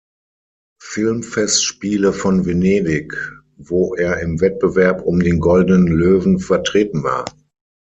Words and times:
Filmfestspiele 0.81 2.11
von 2.11 2.47
Venedig, 2.47 3.13
wo 3.55 3.93
er 3.93 4.19
im 4.19 4.41
Wettbewerb 4.41 5.03
um 5.03 5.19
den 5.19 5.39
Goldenen 5.39 5.85
Löwen 5.89 6.39
vertreten 6.39 7.03
war. 7.03 7.25